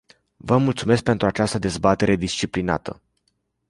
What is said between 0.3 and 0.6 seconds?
Vă